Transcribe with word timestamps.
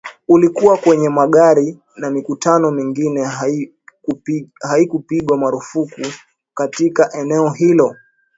ulikuwa 0.27 0.77
kwenye 0.77 1.09
magari 1.09 1.79
na 1.97 2.09
mikutano 2.11 2.71
mingine 2.71 3.23
haikupigwa 4.61 5.37
marufuku 5.37 6.01
katika 6.53 7.13
eneo 7.13 7.49
hilo 7.49 7.95